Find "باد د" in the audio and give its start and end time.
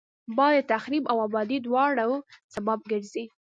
0.37-0.67